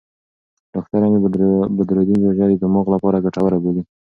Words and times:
ډاکټره 0.73 1.07
مي 1.11 1.19
بدرالدین 1.77 2.19
روژه 2.27 2.45
د 2.49 2.53
دماغ 2.63 2.85
لپاره 2.95 3.23
ګټوره 3.25 3.57
بولي. 3.63 3.81